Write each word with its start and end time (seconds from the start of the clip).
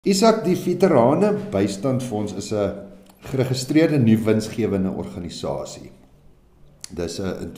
Isak 0.00 0.46
die 0.46 0.56
Veterane 0.56 1.34
Bystandfonds 1.52 2.32
is 2.32 2.52
'n 2.52 2.72
geregistreerde 3.20 3.98
nuwe 3.98 4.24
winsgewende 4.24 4.88
organisasie. 4.88 5.90
Dis 6.90 7.18
uh, 7.18 7.42
in 7.42 7.52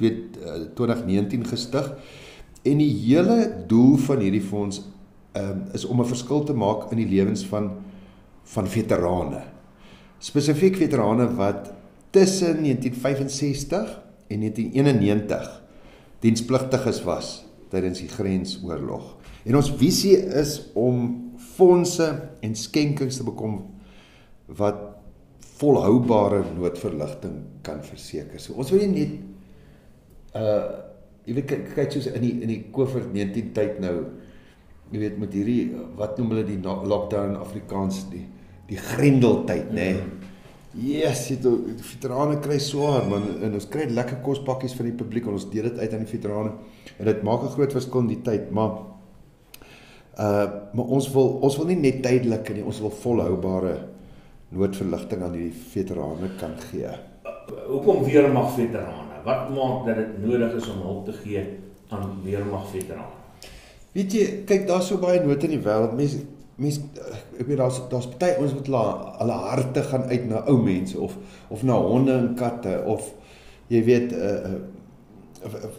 2019 0.75 1.47
gestig 1.47 1.92
en 2.63 2.78
die 2.78 2.91
hele 2.91 3.65
doel 3.67 3.97
van 3.97 4.18
hierdie 4.18 4.42
fonds 4.42 4.83
um, 5.39 5.63
is 5.73 5.84
om 5.84 6.00
'n 6.00 6.07
verskil 6.07 6.42
te 6.44 6.52
maak 6.52 6.91
in 6.91 6.97
die 6.97 7.07
lewens 7.07 7.47
van 7.47 7.70
van 8.43 8.66
veterane. 8.66 9.45
Spesifiek 10.18 10.77
veterane 10.77 11.34
wat 11.34 11.72
tussen 12.11 12.62
1965 12.62 14.00
en 14.27 14.38
1991 14.40 15.62
dienspligtiges 16.18 17.04
was 17.04 17.45
tydens 17.68 17.98
die 17.98 18.09
grensoorlog. 18.09 19.16
En 19.45 19.56
ons 19.56 19.70
visie 19.70 20.16
is 20.18 20.70
om 20.74 21.30
fondse 21.62 22.08
en 22.42 22.56
skenkings 22.58 23.20
te 23.20 23.26
bekom 23.26 23.60
wat 24.59 24.80
volhoubare 25.60 26.42
noodverligting 26.56 27.37
kan 27.62 27.82
verseker. 27.87 28.41
So 28.42 28.59
ons 28.59 28.73
wil 28.74 28.82
nie 28.87 28.95
net 28.96 30.38
uh 30.38 30.88
jy 31.23 31.37
weet 31.37 31.46
kyk 31.52 31.68
kyk 31.77 31.92
soos 31.95 32.09
in 32.10 32.24
die 32.24 32.32
in 32.42 32.51
die 32.51 32.62
COVID-19 32.74 33.52
tyd 33.54 33.77
nou 33.82 33.95
jy 34.90 35.04
weet 35.04 35.20
met 35.23 35.37
hierdie 35.37 35.68
wat 35.98 36.16
noem 36.18 36.32
hulle 36.34 36.42
die 36.48 36.59
lockdown 36.59 37.37
Afrikaans 37.38 38.02
die 38.10 38.24
die 38.66 38.80
grendeltyd 38.80 39.70
nê. 39.70 39.88
Nee. 39.95 40.30
Yes, 40.73 41.26
dit 41.29 41.45
die 41.45 41.84
veterane 41.84 42.38
kry 42.42 42.56
swaar 42.62 43.04
man 43.06 43.26
en 43.45 43.54
ons 43.59 43.68
kry 43.70 43.84
lekker 43.92 44.23
kospakkies 44.24 44.74
van 44.79 44.88
die 44.88 44.96
publiek 44.96 45.29
en 45.29 45.37
ons 45.37 45.46
deel 45.52 45.68
dit 45.68 45.79
uit 45.82 45.95
aan 45.95 46.06
die 46.06 46.10
veterane 46.10 46.54
en 46.96 47.10
dit 47.10 47.23
maak 47.23 47.45
'n 47.45 47.54
groot 47.54 47.73
verskil 47.76 48.01
in 48.01 48.09
die 48.09 48.23
tyd, 48.24 48.51
maar 48.51 48.91
Uh 50.19 50.45
maar 50.73 50.84
ons 50.98 51.09
wil 51.12 51.39
ons 51.41 51.57
wil 51.57 51.71
nie 51.73 51.79
net 51.80 52.02
tydelik 52.05 52.51
nie, 52.52 52.65
ons 52.65 52.80
wil 52.84 52.93
volhoubare 53.02 53.77
noodverligting 54.52 55.23
aan 55.25 55.33
die 55.37 55.48
veterane 55.73 56.29
kan 56.41 56.52
gee. 56.69 56.91
Hoekom 57.69 58.04
weermag 58.04 58.52
veterane? 58.57 59.23
Wat 59.24 59.49
maak 59.54 59.87
dat 59.87 59.96
dit 59.96 60.19
nodig 60.27 60.59
is 60.59 60.69
om 60.69 60.82
hulp 60.85 61.07
te 61.09 61.16
gee 61.23 61.46
aan 61.88 62.19
weermag 62.24 62.69
veterane? 62.69 63.49
Weet 63.93 64.13
jy, 64.13 64.27
kyk 64.49 64.67
daar's 64.69 64.89
so 64.89 65.01
baie 65.01 65.21
nood 65.25 65.45
in 65.45 65.57
die 65.57 65.65
wêreld. 65.65 65.97
Mense 65.97 66.21
mense 66.61 66.81
ek 67.41 67.47
weet 67.49 67.61
daar's 67.63 67.81
daar's 67.89 68.09
baie 68.21 68.37
ons 68.41 68.53
wat 68.57 68.69
hulle 68.69 68.85
hulle 69.23 69.39
harte 69.47 69.83
gaan 69.89 70.05
uit 70.11 70.29
na 70.29 70.45
ou 70.53 70.59
mense 70.61 70.99
of 71.01 71.17
of 71.49 71.65
na 71.65 71.79
honde 71.81 72.13
en 72.13 72.35
katte 72.37 72.77
of 72.85 73.09
jy 73.73 73.81
weet 73.89 74.13
uh 74.13 74.53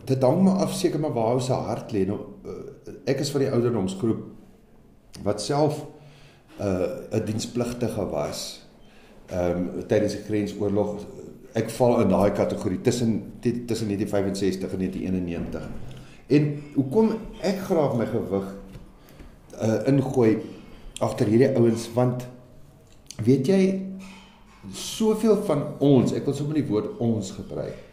dit 0.06 0.22
hang 0.22 0.42
maar 0.44 0.64
af 0.66 0.74
seker 0.74 1.00
maar 1.00 1.14
waar 1.14 1.36
hy 1.36 1.42
se 1.42 1.54
hart 1.54 1.92
lê. 1.92 2.06
Nou 2.08 2.20
uh, 2.46 2.96
ek 3.10 3.24
is 3.24 3.32
van 3.32 3.46
die 3.46 3.52
ouderdomsgroep 3.52 4.24
wat 5.24 5.42
self 5.42 5.86
'n 6.60 6.64
uh, 6.64 7.20
'n 7.20 7.26
dienspligtige 7.26 8.10
was. 8.10 8.68
Ehm 9.30 9.58
um, 9.58 9.88
tydens 9.88 10.14
die 10.14 10.26
grensoorlog 10.28 11.06
ek 11.54 11.70
val 11.70 12.02
in 12.02 12.10
daai 12.10 12.32
kategorie 12.32 12.82
tussen 12.82 13.40
tussen 13.42 13.88
1965 13.88 14.72
en 14.72 14.78
1991. 14.78 15.70
En 16.28 16.64
hoekom 16.74 17.10
ek 17.42 17.58
graag 17.70 17.98
my 17.98 18.06
gewig 18.06 18.56
uh 19.62 19.88
ingooi 19.88 20.42
agter 21.00 21.28
hierdie 21.28 21.56
ouens 21.56 21.90
want 21.94 22.28
weet 23.24 23.48
jy 23.48 23.82
soveel 24.72 25.44
van 25.44 25.64
ons, 25.80 26.14
ek 26.14 26.26
wil 26.26 26.34
sommer 26.34 26.56
die 26.56 26.68
woord 26.68 26.98
ons 26.98 27.32
gebruik 27.32 27.93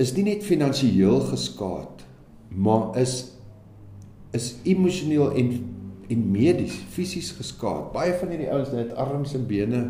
is 0.00 0.14
nie 0.16 0.24
net 0.24 0.46
finansiëel 0.46 1.20
geskaad, 1.30 2.06
maar 2.56 2.96
is 3.00 3.36
is 4.36 4.54
emosioneel 4.62 5.34
en 5.34 5.52
en 6.10 6.22
medies, 6.30 6.74
fisies 6.90 7.28
geskaad. 7.38 7.92
Baie 7.94 8.16
van 8.18 8.32
hierdie 8.32 8.48
ouens 8.50 8.72
het 8.74 8.96
arms 8.98 9.34
en 9.38 9.44
bene 9.46 9.82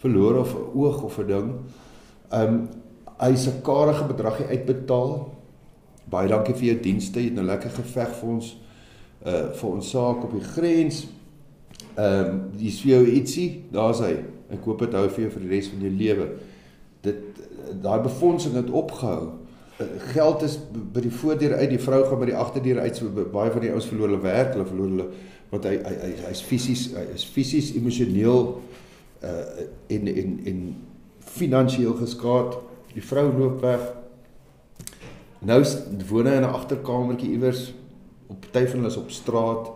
verloor 0.00 0.38
of 0.40 0.54
'n 0.54 0.78
oog 0.80 1.02
of 1.04 1.18
'n 1.18 1.26
ding. 1.26 1.50
Um 2.32 2.68
hy 3.18 3.34
se 3.36 3.52
karige 3.62 4.04
bedragie 4.04 4.46
uitbetaal. 4.46 5.34
Baie 6.04 6.28
dankie 6.28 6.54
vir 6.54 6.64
jou 6.64 6.80
dienste. 6.80 7.20
Jy 7.20 7.24
het 7.24 7.34
nou 7.34 7.44
lekker 7.44 7.70
geveg 7.70 8.14
vir 8.20 8.28
ons 8.28 8.56
uh 9.26 9.52
vir 9.52 9.70
ons 9.70 9.90
saak 9.90 10.24
op 10.24 10.32
die 10.32 10.48
grens. 10.54 11.06
Um 11.96 12.50
dis 12.56 12.80
vir 12.80 12.90
jou 12.90 13.06
ietsie. 13.06 13.64
Daar's 13.72 13.98
hy. 13.98 14.24
Ek 14.50 14.64
hoop 14.64 14.78
dit 14.78 14.92
hou 14.92 15.08
vir 15.08 15.20
jou 15.20 15.30
vir 15.30 15.42
die 15.42 15.48
res 15.48 15.68
van 15.68 15.80
jou 15.80 15.90
lewe. 15.90 16.28
Dit 17.00 17.16
daai 17.82 18.00
befondsing 18.00 18.54
het 18.54 18.70
opgehou 18.70 19.47
geld 20.12 20.42
is 20.42 20.58
by 20.92 21.00
die 21.04 21.12
voordeur 21.14 21.54
uit, 21.54 21.70
die 21.70 21.82
vrou 21.82 22.02
gaan 22.08 22.18
by 22.18 22.30
die 22.32 22.36
agterdeur 22.36 22.80
uit. 22.82 22.96
So 22.98 23.26
baie 23.32 23.52
van 23.54 23.62
die 23.62 23.70
ouens 23.70 23.86
verloor 23.86 24.10
hulle 24.10 24.22
werk, 24.24 24.54
hulle 24.56 24.66
verloor 24.66 24.94
hulle 24.94 25.08
want 25.48 25.64
hy 25.64 25.78
hy 25.80 26.10
hy's 26.26 26.42
fisies 26.44 26.88
hy 26.92 27.06
is 27.14 27.24
fisies 27.24 27.70
emosioneel 27.78 28.58
uh 29.24 29.68
en 29.94 30.10
en 30.12 30.34
en 30.50 30.58
finansiëel 31.38 31.94
geskaad. 32.02 32.58
Die 32.94 33.04
vrou 33.04 33.28
loop 33.32 33.62
weg. 33.62 33.86
Nou 35.46 35.62
woon 36.08 36.26
hy 36.26 36.36
in 36.40 36.46
'n 36.46 36.54
agterkamertjie 36.58 37.30
iewers 37.36 37.72
op 38.26 38.40
party 38.40 38.66
van 38.66 38.80
hulle 38.80 38.90
is 38.90 38.96
op 38.96 39.10
straat. 39.10 39.70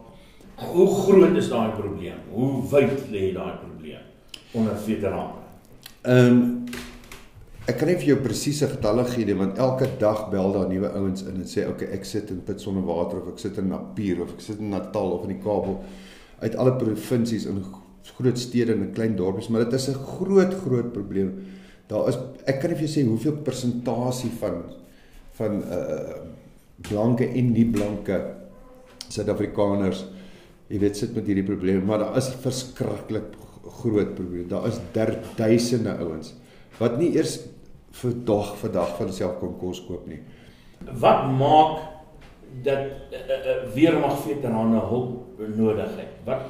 Hoe 0.73 0.89
groot 0.95 1.37
is 1.37 1.49
daai 1.49 1.71
probleem? 1.79 2.19
Hoe 2.31 2.63
wyd 2.71 3.07
lê 3.11 3.33
daai 3.33 3.55
probleem 3.63 4.03
onder 4.53 4.77
veterane? 4.77 5.41
Ehm 6.03 6.27
um, 6.27 6.65
Ek 7.63 7.77
kan 7.79 7.87
nie 7.87 7.95
vir 7.95 8.09
jou 8.09 8.17
presiese 8.25 8.67
getalle 8.67 9.05
gee 9.07 9.23
nie 9.29 9.37
want 9.39 9.59
elke 9.63 9.87
dag 10.01 10.25
bel 10.33 10.49
daar 10.57 10.67
nuwe 10.67 10.89
ouens 10.99 11.21
in 11.31 11.37
en 11.45 11.47
sê 11.47 11.63
okay 11.71 11.93
ek 11.95 12.07
sit 12.09 12.33
in 12.35 12.41
Pit 12.43 12.59
sonder 12.59 12.83
water 12.83 13.21
of 13.21 13.29
ek 13.31 13.39
sit 13.39 13.61
in 13.63 13.69
Napier 13.71 14.19
of 14.25 14.33
ek 14.35 14.43
sit 14.43 14.59
in 14.59 14.73
Natal 14.73 15.15
of 15.15 15.29
in 15.29 15.37
die 15.37 15.43
Kaap 15.45 15.69
uit 16.43 16.57
alle 16.59 16.73
provinsies 16.81 17.47
in 17.47 17.61
groot 18.17 18.41
stede 18.43 18.75
en 18.75 18.89
klein 18.97 19.15
dorpies 19.15 19.47
maar 19.47 19.63
dit 19.63 19.79
is 19.79 19.89
'n 19.89 19.95
groot 19.95 20.57
groot 20.65 20.91
probleem. 20.93 21.31
Daar 21.87 22.09
is 22.09 22.19
ek 22.47 22.61
kan 22.61 22.71
nie 22.71 22.79
vir 22.81 22.89
jou 22.89 22.95
sê 22.97 23.07
hoeveel 23.07 23.39
persentasie 23.47 24.33
van 24.41 24.65
van 25.39 25.63
uh 25.63 26.15
blanke 26.83 27.29
en 27.29 27.53
nie 27.53 27.65
blanke 27.65 28.19
Suid-Afrikaners 29.09 30.05
jy 30.69 30.81
weet 30.81 30.97
sit 30.97 31.15
met 31.15 31.27
hierdie 31.27 31.47
probleme 31.47 31.85
maar 31.87 31.99
daar 31.99 32.17
is 32.17 32.35
verskriklik 32.43 33.39
groot 33.83 34.15
probleme. 34.17 34.49
Daar 34.49 34.67
is 34.67 34.81
duisende 35.37 35.97
ouens 35.99 36.35
wat 36.79 36.99
nie 36.99 37.15
eers 37.15 37.39
vir 37.93 38.15
dag 38.27 38.55
vir 38.61 38.73
dag 38.73 38.95
vir 38.97 39.07
homself 39.07 39.39
kon 39.41 39.57
kos 39.61 39.83
koop 39.87 40.07
nie. 40.11 40.21
Wat 41.01 41.27
maak 41.39 41.89
dat 42.65 43.13
uh, 43.13 43.19
uh, 43.19 43.57
weermag 43.75 44.19
veterane 44.25 44.81
hulp 44.91 45.41
nodig 45.57 45.97
het? 45.97 46.21
Wat 46.27 46.49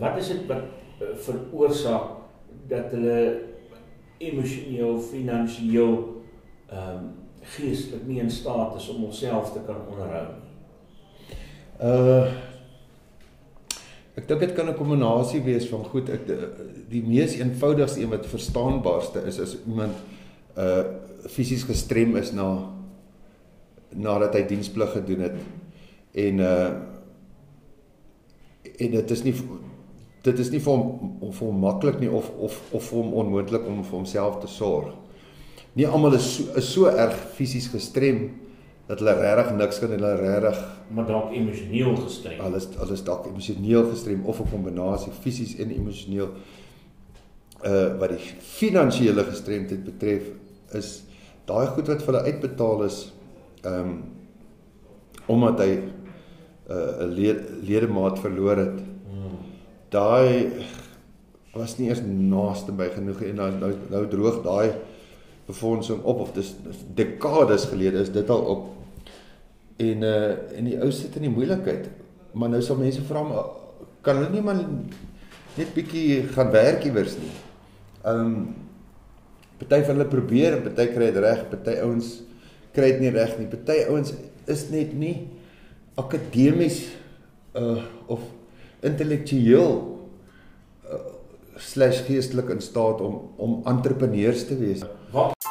wat 0.00 0.18
is 0.20 0.28
dit 0.28 0.46
wat 0.50 0.66
uh, 1.00 1.14
veroorsaak 1.24 2.18
dat 2.70 2.92
hulle 2.94 3.20
emosioneel, 4.20 5.00
finansiëel 5.00 5.96
ehm 6.70 6.92
um, 6.98 7.08
geestelik 7.40 8.02
nie 8.04 8.18
in 8.20 8.28
staat 8.30 8.74
is 8.76 8.88
om 8.92 8.98
homself 9.06 9.52
te 9.54 9.62
kan 9.66 9.78
onderhou 9.88 10.26
nie? 10.28 11.36
Uh 11.80 12.48
Ek 14.18 14.26
dink 14.28 14.40
dit 14.42 14.52
kan 14.52 14.68
'n 14.68 14.76
kombinasie 14.76 15.40
wees 15.40 15.68
van 15.70 15.84
goed 15.84 16.10
ek 16.10 16.26
die 16.90 17.02
mees 17.02 17.38
eenvoudigste 17.38 18.00
een 18.02 18.10
wat 18.10 18.26
verstaanbaarste 18.26 19.22
is 19.24 19.38
as 19.40 19.56
iemand 19.66 19.96
uh 20.56 21.28
fisies 21.28 21.64
gestrem 21.68 22.16
is 22.16 22.32
na 22.32 22.46
nadat 23.90 24.34
hy 24.38 24.44
diensplig 24.48 24.92
gedoen 24.94 25.26
het 25.26 25.36
en 26.26 26.40
uh 26.40 26.70
en 28.80 28.90
dit 28.96 29.10
is 29.10 29.22
nie 29.24 29.34
dit 30.24 30.38
is 30.38 30.50
nie 30.52 30.60
vir 30.60 30.72
hom 30.72 31.16
of 31.24 31.36
vir 31.38 31.46
hom 31.46 31.60
maklik 31.64 32.00
nie 32.00 32.10
of 32.10 32.30
of 32.38 32.56
of 32.72 32.84
vir 32.88 32.98
hom 33.02 33.14
onmoontlik 33.22 33.66
om 33.66 33.82
vir 33.82 33.96
homself 33.98 34.40
te 34.40 34.48
sorg. 34.48 34.94
Nie 35.74 35.86
almal 35.86 36.16
is 36.18 36.26
so, 36.36 36.54
is 36.58 36.68
so 36.72 36.90
erg 36.90 37.14
fisies 37.36 37.68
gestrem 37.70 38.24
dat 38.88 38.98
hulle 38.98 39.14
regtig 39.20 39.52
niks 39.56 39.78
kan 39.78 39.92
hulle 39.94 40.14
regtig 40.18 40.64
maar 40.90 41.06
dalk 41.06 41.34
emosioneel 41.36 41.96
gestrem. 42.00 42.40
Alles 42.42 42.66
alles 42.78 43.04
dalk 43.06 43.28
emosioneel 43.30 43.90
gestrem 43.92 44.24
of 44.26 44.40
'n 44.40 44.50
kombinasie 44.50 45.12
fisies 45.12 45.56
en 45.58 45.70
emosioneel 45.70 46.32
uh 46.34 46.60
wat 48.00 48.14
die 48.14 48.30
finansiële 48.40 49.24
gestremdheid 49.28 49.84
betref 49.84 50.30
is 50.78 51.02
daai 51.48 51.66
goed 51.74 51.90
wat 51.90 52.02
vir 52.04 52.14
hulle 52.14 52.32
uitbetaal 52.32 52.86
is 52.86 53.02
ehm 53.64 53.90
um, 53.90 54.00
omdat 55.30 55.60
hy 55.62 55.70
'n 55.70 55.82
uh, 56.70 57.06
led, 57.06 57.40
ledemaat 57.62 58.18
verloor 58.18 58.56
het. 58.56 58.78
Hmm. 59.10 59.36
Daai 59.88 60.50
was 61.54 61.76
nie 61.78 61.88
eers 61.88 62.02
naaste 62.06 62.72
by 62.72 62.88
genoeg 62.94 63.22
en 63.22 63.34
nou 63.34 63.50
nou, 63.58 63.72
nou 63.90 64.02
droog 64.08 64.42
daai 64.42 64.72
befondsing 65.46 66.02
op 66.02 66.20
of 66.20 66.32
dis 66.32 66.54
dekades 66.94 67.64
gelede 67.70 68.02
is 68.06 68.12
dit 68.14 68.30
al 68.30 68.44
op 68.54 68.68
en 69.76 70.02
uh 70.02 70.30
en 70.58 70.64
die 70.64 70.78
ou 70.78 70.90
sit 70.90 71.16
in 71.16 71.26
die 71.26 71.34
moeilikheid. 71.34 71.90
Maar 72.32 72.48
nou 72.48 72.62
sal 72.62 72.78
mense 72.78 73.02
vra 73.02 73.22
kan 74.02 74.16
hulle 74.16 74.30
nie 74.30 74.42
maar 74.42 74.60
net 75.56 75.74
bietjie 75.74 76.22
gaan 76.34 76.50
werk 76.50 76.84
iewers 76.84 77.16
nie. 77.18 77.32
Um 78.04 78.34
party 79.60 79.82
van 79.84 79.98
hulle 79.98 80.08
probeer, 80.08 80.60
party 80.64 80.88
kry 80.94 81.10
dit 81.12 81.22
reg, 81.22 81.44
party 81.52 81.76
ouens 81.84 82.14
kry 82.74 82.92
dit 82.94 83.04
nie 83.04 83.14
reg 83.14 83.36
nie. 83.38 83.48
Party 83.50 83.82
ouens 83.90 84.14
is 84.50 84.66
net 84.72 84.94
nie 84.96 85.16
akademies 86.00 86.86
uh 87.58 87.82
of 88.10 88.22
intellektueel 88.86 89.74
slash 91.60 92.00
geestelik 92.06 92.48
in 92.54 92.60
staat 92.64 93.00
om 93.04 93.20
om 93.36 93.60
entrepreneurs 93.68 94.46
te 94.48 94.56
wees. 94.56 94.84
Wat 95.12 95.49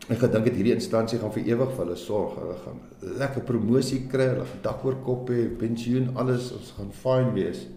Ek 0.09 0.17
gedink 0.17 0.45
het 0.45 0.55
hierdie 0.55 0.73
instansie 0.73 1.19
gaan 1.19 1.31
vir 1.31 1.45
ewig 1.45 1.71
vir 1.75 1.85
hulle 1.85 1.95
sorg. 1.95 2.35
Hulle 2.35 2.55
gaan 2.65 2.79
lekker 3.19 3.41
promosie 3.41 4.07
kry 4.07 4.27
hulle 4.33 4.45
gaan 4.45 4.61
dak 4.61 4.85
oor 4.85 4.95
kop 5.03 5.29
hê 5.29 5.47
pensioen 5.57 6.09
alles. 6.15 6.51
Ons 6.51 6.73
gaan 6.77 6.91
fyn 6.91 7.33
wees. 7.33 7.67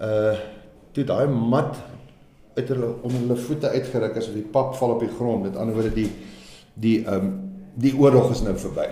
Uh 0.00 0.36
toe 0.92 1.04
daai 1.04 1.28
mat 1.28 1.76
uit 2.56 2.68
hulle 2.68 2.94
onder 3.02 3.18
hulle 3.20 3.36
voete 3.36 3.68
uitgeruk 3.68 4.16
of 4.16 4.32
die 4.34 4.42
pap 4.42 4.74
val 4.76 4.90
op 4.90 5.00
die 5.00 5.14
grond. 5.16 5.42
Met 5.42 5.56
ander 5.56 5.74
woorde 5.74 5.94
die 5.94 6.10
die 6.74 7.04
ehm 7.04 7.14
um, 7.14 7.50
die 7.74 7.94
oorlog 7.94 8.30
is 8.30 8.42
nou 8.42 8.56
verby. 8.56 8.88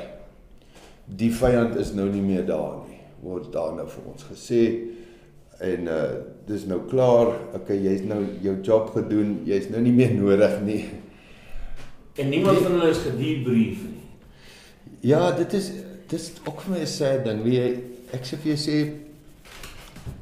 Die 1.06 1.32
vyand 1.32 1.76
is 1.76 1.92
nou 1.92 2.08
nie 2.08 2.22
meer 2.22 2.46
daar 2.46 2.76
nie 2.86 2.96
word 3.26 3.52
daar 3.52 3.74
nou 3.76 3.86
vir 3.90 4.10
ons 4.12 4.26
gesê 4.30 4.62
en 5.60 5.88
uh 5.88 6.08
dis 6.46 6.62
nou 6.70 6.78
klaar 6.86 7.32
okay 7.58 7.74
jy's 7.74 8.04
nou 8.06 8.20
jou 8.42 8.54
job 8.62 8.92
gedoen 8.94 9.40
jy's 9.44 9.66
nou 9.70 9.80
nie 9.82 9.92
meer 9.92 10.12
nodig 10.14 10.60
nie 10.62 10.84
En 12.16 12.28
niemand 12.28 12.58
van 12.58 12.72
hulle 12.72 12.88
is 12.88 12.98
gedebrief 13.04 13.82
nie. 13.84 14.04
Ja, 15.00 15.32
dit 15.36 15.52
is 15.52 15.70
dis 16.08 16.30
ook 16.46 16.62
vir 16.64 16.72
my 16.72 16.80
'n 16.80 16.86
sad 16.86 17.24
ding. 17.24 17.42
Wie 17.44 17.60
ek 18.12 18.24
sê 18.24 18.38
vir 18.40 18.54
jou 18.54 18.56
sê 18.56 18.92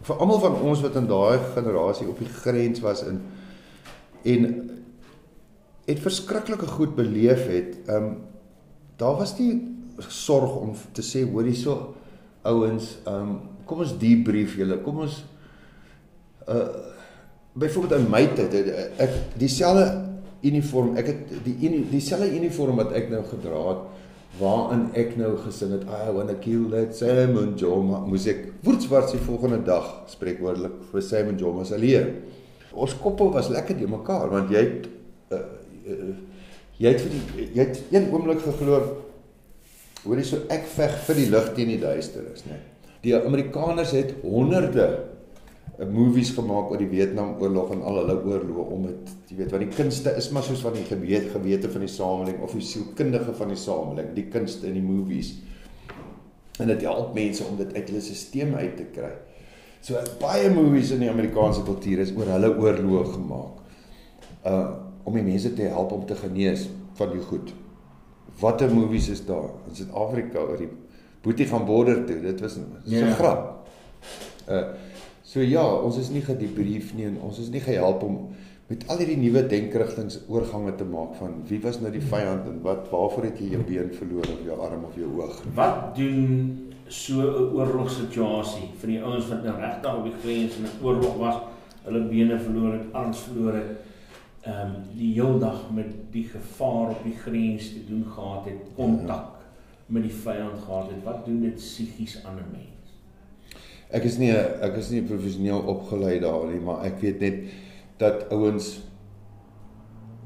vir 0.02 0.16
almal 0.16 0.40
van 0.40 0.60
ons 0.60 0.80
wat 0.80 0.96
in 0.96 1.06
daai 1.06 1.38
generasie 1.54 2.08
op 2.08 2.18
die 2.18 2.28
grens 2.28 2.80
was 2.80 3.02
in 3.02 3.20
en 4.24 4.70
het 5.86 5.98
verskriklike 5.98 6.66
goed 6.66 6.96
beleef 6.96 7.46
het. 7.46 7.76
Ehm 7.86 8.04
um, 8.04 8.16
daar 8.96 9.16
was 9.16 9.38
nie 9.38 9.62
sorg 9.98 10.56
om 10.56 10.74
te 10.92 11.02
sê 11.02 11.30
hoor 11.30 11.44
hierso 11.44 11.94
ouens, 12.42 12.98
ehm 13.06 13.14
um, 13.14 13.40
kom 13.68 13.84
ons 13.84 13.94
debrief 14.00 14.58
julle. 14.60 14.80
Kom 14.84 15.04
ons 15.06 15.22
uh 16.48 16.92
byvoorbeeld 17.54 18.00
in 18.00 18.08
my 18.10 18.24
tyd 18.34 18.50
het 18.50 18.98
ek 18.98 19.12
dieselfde 19.38 19.84
uniform, 20.42 20.96
ek 20.98 21.06
het 21.06 21.34
die 21.44 21.54
uni, 21.68 21.84
dieselfde 21.86 22.26
uniform 22.34 22.80
wat 22.82 22.90
ek 22.98 23.12
nou 23.12 23.20
gedra 23.30 23.60
het 23.68 23.84
waarin 24.40 24.88
ek 24.98 25.14
nou 25.14 25.36
gesing 25.44 25.70
het 25.76 25.84
I 25.86 26.10
wanna 26.10 26.34
kill 26.42 26.66
that 26.72 26.96
Simon 26.98 27.54
Joma 27.60 28.00
moes 28.02 28.26
ek 28.30 28.48
woordswart 28.66 29.14
die 29.14 29.22
volgende 29.22 29.60
dag 29.66 29.86
spreekwoordelik 30.10 30.80
vir 30.90 31.06
Simon 31.06 31.38
Joma 31.38 31.62
se 31.68 31.78
leer. 31.78 32.10
Ons 32.74 32.96
koppe 32.98 33.30
was 33.36 33.52
lekker 33.54 33.78
die 33.78 33.90
mekaar 33.90 34.26
want 34.34 34.50
jy 34.50 34.66
het 34.66 34.90
uh, 35.30 35.42
uh, 35.86 36.12
jy 36.82 36.90
het 36.90 37.06
vir 37.06 37.14
die 37.14 37.50
jy 37.54 37.68
het 37.68 37.82
een 37.94 38.10
oomblik 38.10 38.42
geglo 38.42 38.82
hoor 40.02 40.18
jy 40.18 40.26
so 40.26 40.42
ek 40.52 40.66
veg 40.74 41.02
vir 41.06 41.22
die 41.22 41.30
lig 41.30 41.52
teen 41.54 41.76
die 41.76 41.82
duisternis 41.86 42.48
nê. 42.50 42.58
Die 43.04 43.14
Amerikaners 43.16 43.92
het 43.92 44.14
honderde 44.22 44.86
uh, 45.78 45.86
movies 45.90 46.32
gemaak 46.36 46.70
oor 46.72 46.80
die 46.80 46.88
Vietnamoorlog 46.88 47.74
en 47.76 47.82
al 47.84 48.00
hulle 48.00 48.16
oorloë 48.22 48.68
om 48.76 48.86
dit 48.88 49.10
jy 49.28 49.40
weet 49.42 49.52
wat 49.52 49.64
die 49.64 49.74
kunste 49.74 50.14
is 50.16 50.30
maar 50.32 50.46
soos 50.46 50.62
van 50.64 50.76
die 50.76 50.86
gewete 50.88 51.34
gewete 51.34 51.70
van 51.72 51.84
die 51.84 51.90
samelewing 51.92 52.40
of 52.46 52.54
die 52.56 52.64
sielkundige 52.64 53.34
van 53.36 53.52
die 53.52 53.60
samelewing 53.60 54.14
die 54.16 54.28
kunste 54.32 54.70
in 54.70 54.78
die 54.78 54.86
movies 54.86 55.34
en 56.62 56.70
dit 56.70 56.84
help 56.86 57.14
mense 57.16 57.44
om 57.44 57.58
dit 57.58 57.74
uit 57.74 57.88
hulle 57.90 58.00
stelsel 58.04 58.54
uit 58.54 58.76
te 58.78 58.86
kry. 58.94 59.10
So 59.84 60.00
baie 60.20 60.48
movies 60.54 60.94
in 60.94 61.02
die 61.02 61.10
Amerikaanse 61.10 61.64
kultuur 61.66 62.00
is 62.04 62.14
oor 62.16 62.30
hulle 62.30 62.50
oorloë 62.54 63.04
gemaak. 63.18 63.60
Uh 64.48 64.64
om 65.04 65.12
die 65.18 65.26
mense 65.26 65.50
te 65.52 65.66
help 65.68 65.90
om 65.92 66.06
te 66.08 66.14
genees 66.16 66.62
van 66.96 67.10
die 67.12 67.20
goed. 67.28 67.50
Watter 68.40 68.70
movies 68.72 69.10
is 69.12 69.20
daar 69.26 69.50
in 69.68 69.74
Suid-Afrika 69.76 70.40
oor 70.40 70.62
die 70.62 70.70
Boetie 71.24 71.46
gaan 71.48 71.64
border 71.64 72.04
toe? 72.04 72.20
Dit 72.20 72.40
was 72.40 72.56
'n 72.56 72.66
Ja. 72.84 73.06
ja. 73.06 73.14
grap. 73.14 73.66
Uh 74.48 74.64
so 75.34 75.40
ja, 75.40 75.64
ons 75.82 75.96
is 75.98 76.10
nie 76.14 76.22
gedebrief 76.22 76.92
nie 76.94 77.06
en 77.08 77.16
ons 77.26 77.38
is 77.42 77.48
nie 77.50 77.60
gehelp 77.60 78.02
om 78.06 78.28
met 78.68 78.84
al 78.88 79.00
hierdie 79.00 79.16
nuwe 79.18 79.42
denkerigtings 79.50 80.20
oorgange 80.28 80.74
te 80.78 80.84
maak 80.84 81.16
van 81.18 81.40
wie 81.48 81.58
was 81.64 81.80
nou 81.82 81.90
die 81.92 82.04
vyand 82.12 82.46
en 82.46 82.60
wat 82.62 82.86
waarvoor 82.92 83.26
het 83.28 83.40
jy 83.42 83.48
jou 83.56 83.62
been 83.66 83.90
verloor 83.98 84.28
of 84.30 84.44
jou 84.46 84.58
arm 84.60 84.84
of 84.84 84.94
jou 85.00 85.10
oog? 85.18 85.42
Wat 85.56 85.96
doen 85.96 86.70
so 86.86 87.20
'n 87.20 87.50
oorlogssituasie 87.56 88.70
vir 88.78 88.88
die 88.88 89.02
ouens 89.02 89.28
wat 89.28 89.44
nou 89.44 89.56
regtig 89.58 89.96
op 89.96 90.04
die 90.04 90.18
grens 90.22 90.56
in 90.56 90.64
'n 90.70 90.84
oorlog 90.86 91.16
was, 91.16 91.36
hulle 91.84 92.00
bene 92.08 92.38
verloor 92.38 92.72
het, 92.72 92.92
arms 92.92 93.18
verloor 93.18 93.52
het, 93.52 93.72
ehm 94.42 94.60
um, 94.60 94.72
die 94.96 95.12
heel 95.12 95.38
dag 95.38 95.70
met 95.74 95.90
die 96.12 96.24
gevaar 96.24 96.90
op 96.90 97.02
die 97.04 97.16
grens 97.16 97.72
te 97.72 97.84
doen 97.88 98.04
gehad 98.14 98.44
het, 98.44 98.60
kontak 98.76 99.33
met 99.94 100.06
die 100.08 100.16
vyand 100.24 100.58
gehad 100.64 100.90
het. 100.90 101.02
Wat 101.06 101.24
doen 101.26 101.44
dit 101.46 101.54
psigies 101.60 102.18
aan 102.24 102.40
'n 102.42 102.50
mens? 102.52 102.96
Ek 103.94 104.04
is 104.04 104.18
nie 104.18 104.32
ek 104.34 104.76
is 104.76 104.90
nie 104.90 105.02
professioneel 105.02 105.62
opgelei 105.70 106.18
daar 106.20 106.46
nie, 106.50 106.60
maar 106.60 106.84
ek 106.84 107.00
weet 107.00 107.20
net 107.20 107.38
dat 107.98 108.26
ouens 108.32 108.80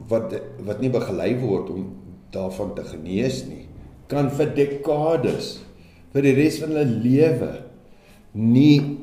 wat 0.08 0.32
wat 0.64 0.80
nie 0.80 0.90
begelei 0.90 1.36
word 1.40 1.70
om 1.70 1.96
daarvan 2.30 2.74
te 2.74 2.84
genees 2.84 3.44
nie, 3.48 3.66
kan 4.06 4.30
vir 4.30 4.54
dekades 4.54 5.58
vir 6.12 6.22
die 6.22 6.34
res 6.34 6.60
van 6.62 6.72
hulle 6.72 7.02
lewe 7.04 7.52
nie 8.32 8.98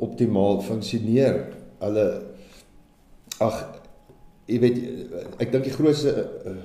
optimaal 0.00 0.62
funksioneer. 0.62 1.54
Hulle 1.80 2.06
ag 3.38 3.80
jy 4.50 4.58
weet 4.58 4.78
ek 5.38 5.52
dink 5.52 5.64
die 5.64 5.74
grootste 5.74 6.14
uh, 6.18 6.56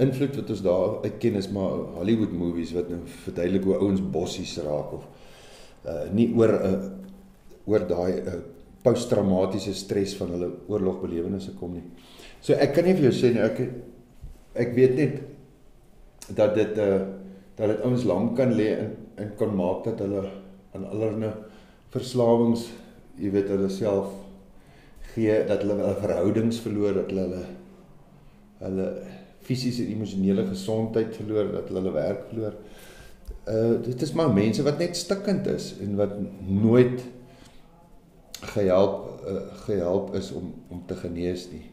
invloed 0.00 0.36
wat 0.36 0.50
ons 0.50 0.62
daar 0.64 1.02
uitken 1.04 1.34
is 1.36 1.50
maar 1.52 1.84
Hollywood 1.98 2.32
movies 2.32 2.72
wat 2.72 2.88
nou 2.88 3.02
verduidelik 3.24 3.64
hoe 3.68 3.76
ouens 3.76 4.00
bossies 4.00 4.56
raak 4.64 4.92
of 4.96 5.06
uh, 5.84 6.06
nie 6.12 6.30
oor 6.36 6.52
'n 6.52 6.74
uh, 6.74 6.90
oor 7.66 7.86
daai 7.86 8.12
uh, 8.20 8.38
posttraumatiese 8.82 9.74
stres 9.74 10.16
van 10.18 10.32
hulle 10.34 10.50
oorlogbelewennisse 10.66 11.54
kom 11.58 11.74
nie. 11.74 11.84
So 12.40 12.54
ek 12.54 12.74
kan 12.74 12.84
nie 12.84 12.96
vir 12.98 13.10
jou 13.10 13.14
sê 13.14 13.32
nie 13.34 13.44
ek 13.44 13.60
ek 14.54 14.74
weet 14.74 14.96
net 14.96 15.20
dat 16.34 16.54
dit 16.54 16.78
uh 16.78 17.00
dat 17.56 17.68
dit 17.68 17.82
ouens 17.84 18.04
lank 18.08 18.36
kan 18.36 18.54
lê 18.56 18.72
en 18.78 18.96
en 19.20 19.32
kan 19.36 19.54
maak 19.54 19.84
dat 19.84 19.98
hulle 20.00 20.22
aan 20.72 20.86
allerlei 20.88 21.32
verslawings, 21.92 22.70
jy 23.20 23.30
weet 23.30 23.50
hulle 23.52 23.68
self 23.70 24.08
gee 25.12 25.34
dat 25.46 25.60
hulle 25.60 25.76
hulle 25.76 25.98
verhoudings 26.00 26.60
verloor, 26.64 26.94
dat 26.96 27.10
hulle 27.12 27.26
hulle 27.28 27.42
hulle 28.62 28.86
fisiese 29.42 29.84
en 29.84 29.96
emosionele 29.96 30.46
gesondheid 30.46 31.16
verloor, 31.16 31.50
dat 31.52 31.68
hulle 31.70 31.82
hulle 31.82 31.94
werk 31.96 32.28
verloor. 32.30 32.54
Uh 33.50 33.74
dit 33.82 34.02
is 34.02 34.12
maar 34.14 34.30
mense 34.32 34.62
wat 34.62 34.78
net 34.78 34.96
stikkend 34.96 35.46
is 35.50 35.72
en 35.82 35.96
wat 35.98 36.14
nooit 36.46 37.02
gehelp 38.54 39.22
uh, 39.28 39.42
gehelp 39.66 40.14
is 40.14 40.32
om 40.32 40.52
om 40.68 40.82
te 40.86 40.94
genees 40.94 41.48
nie. 41.50 41.64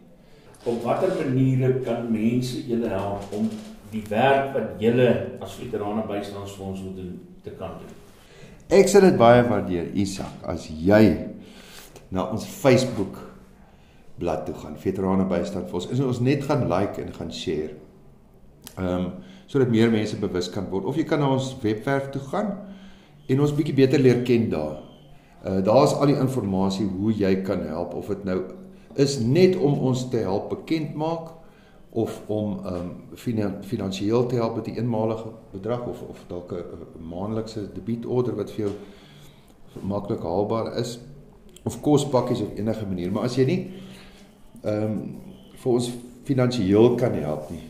Op 0.64 0.84
watter 0.84 1.14
maniere 1.16 1.80
kan 1.86 2.12
mense 2.12 2.66
julle 2.68 2.90
help 2.90 3.34
om 3.38 3.50
die 3.92 4.04
werk 4.10 4.54
wat 4.54 4.82
julle 4.82 5.10
as 5.42 5.56
veterane 5.58 6.06
bystandsfonds 6.08 6.82
moet 6.82 6.96
doen 6.96 7.16
te 7.44 7.54
kan 7.58 7.80
doen? 7.80 7.96
Ek 8.80 8.90
sal 8.92 9.08
dit 9.08 9.18
baie 9.18 9.42
waardeer, 9.48 9.88
Isak, 9.98 10.44
as 10.46 10.68
jy 10.70 11.04
na 12.14 12.28
ons 12.30 12.46
Facebook 12.46 13.18
bladsy 14.20 14.46
toe 14.46 14.56
gaan, 14.62 14.78
Veterane 14.78 15.26
Bystand 15.26 15.70
Fonds, 15.70 15.88
is 15.94 16.02
ons 16.04 16.20
net 16.20 16.44
gaan 16.44 16.68
like 16.68 17.02
en 17.02 17.14
gaan 17.14 17.34
share. 17.34 17.76
Ehm 18.78 18.96
um, 18.96 19.12
sodat 19.50 19.72
meer 19.74 19.90
mense 19.90 20.18
bewus 20.22 20.46
kan 20.54 20.68
word. 20.70 20.86
Of 20.86 20.98
jy 21.00 21.08
kan 21.10 21.24
na 21.24 21.32
ons 21.34 21.56
webwerf 21.64 22.12
toe 22.14 22.22
gaan 22.22 22.52
en 23.30 23.40
ons 23.42 23.54
bietjie 23.58 23.74
beter 23.74 24.02
leer 24.02 24.22
ken 24.22 24.46
daar. 24.52 24.78
Uh 25.42 25.64
daar's 25.66 25.96
al 25.98 26.12
die 26.12 26.18
inligting 26.20 26.92
hoe 27.00 27.14
jy 27.18 27.32
kan 27.48 27.64
help 27.66 27.96
of 27.98 28.12
dit 28.14 28.28
nou 28.30 28.44
is 29.02 29.18
net 29.20 29.58
om 29.58 29.80
ons 29.90 30.06
te 30.10 30.22
help 30.22 30.50
bekend 30.54 30.94
maak 30.94 31.32
of 31.98 32.22
om 32.28 32.60
um 32.66 32.92
finansiëel 33.16 34.28
te 34.30 34.36
help 34.36 34.56
met 34.56 34.68
'n 34.68 34.78
eenmalige 34.78 35.34
bedrag 35.52 35.88
of 35.88 36.02
of 36.02 36.24
dalk 36.28 36.54
'n 36.54 37.10
maandelikse 37.10 37.70
debietorder 37.74 38.36
wat 38.36 38.52
vir 38.52 38.66
jou 38.66 38.74
maklik 39.82 40.22
haalbaar 40.22 40.78
is 40.78 41.00
of 41.64 41.82
kospakkies 41.82 42.42
of 42.42 42.58
enige 42.58 42.86
manier. 42.86 43.12
Maar 43.12 43.24
as 43.24 43.36
jy 43.36 43.46
nie 43.46 43.72
um 44.64 45.00
vir 45.60 45.72
ons 45.74 45.90
finansiëel 46.28 46.96
kan 47.00 47.16
help 47.20 47.50
nie, 47.52 47.66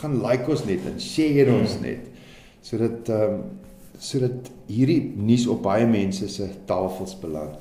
gaan 0.00 0.20
like 0.22 0.50
ons 0.50 0.64
net 0.68 0.84
en 0.86 1.00
share 1.02 1.50
ons 1.54 1.78
hmm. 1.78 1.86
net 1.86 2.04
sodat 2.62 3.10
um 3.14 3.40
sodat 3.98 4.52
hierdie 4.70 5.00
nuus 5.18 5.48
op 5.50 5.64
baie 5.64 5.86
mense 5.86 6.28
se 6.30 6.46
tafels 6.68 7.16
beland. 7.18 7.58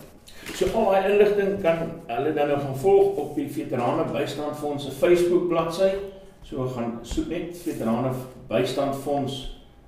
So 0.53 0.69
al 0.77 0.91
daai 0.91 1.07
inligting 1.11 1.57
kan 1.63 1.79
hulle 2.07 2.33
dan 2.35 2.51
nou 2.51 2.59
gaan 2.61 2.77
volg 2.83 3.17
op 3.23 3.33
die 3.35 3.47
Veterane 3.51 4.05
Bystandfonds 4.11 4.85
se 4.85 4.93
Facebook 4.95 5.47
bladsy. 5.49 5.89
So 6.45 6.67
gaan 6.75 6.99
soek 7.03 7.27
net 7.33 7.57
Veterane 7.63 8.13
Bystandfonds 8.51 9.39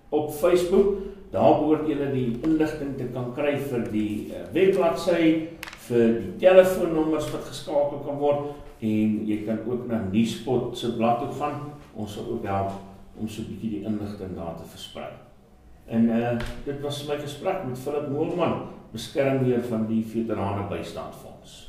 op 0.09 0.33
Facebook. 0.33 0.97
Daar 1.31 1.59
behoort 1.61 1.87
julle 1.87 2.09
die 2.11 2.39
inligting 2.43 2.97
te 2.97 3.07
kan 3.13 3.29
kry 3.37 3.53
vir 3.69 3.85
die 3.93 4.33
uh, 4.33 4.47
webbladsy, 4.53 5.25
vir 5.89 6.19
die 6.21 6.35
telefoonnommers 6.41 7.31
wat 7.33 7.47
geskakel 7.49 8.03
kan 8.05 8.19
word 8.21 8.51
en 8.85 9.15
jy 9.27 9.41
kan 9.45 9.59
ook 9.67 9.87
na 9.89 10.01
Nuuspot 10.07 10.77
se 10.77 10.93
blad 10.95 11.19
toe 11.23 11.33
gaan. 11.39 11.65
Ons 11.99 12.13
sal 12.15 12.29
ook 12.31 12.45
help 12.47 12.71
om 13.19 13.27
so 13.27 13.41
'n 13.41 13.49
bietjie 13.49 13.69
die 13.69 13.85
inligting 13.85 14.35
daar 14.35 14.55
te 14.57 14.69
versprei. 14.69 15.11
En 15.87 16.09
uh 16.09 16.37
dit 16.65 16.81
was 16.81 17.07
my 17.07 17.17
gesprek 17.17 17.65
met 17.65 17.79
Philip 17.79 18.09
Moelman 18.09 18.61
beskermheer 18.91 19.63
van 19.63 19.87
die 19.87 20.03
Veterane 20.05 20.67
Bystandfonds. 20.69 21.68